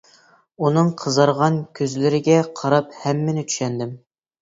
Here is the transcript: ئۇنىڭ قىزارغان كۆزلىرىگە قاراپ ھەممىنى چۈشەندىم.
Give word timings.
ئۇنىڭ 0.67 0.89
قىزارغان 1.01 1.61
كۆزلىرىگە 1.81 2.41
قاراپ 2.63 3.01
ھەممىنى 3.07 3.49
چۈشەندىم. 3.55 3.99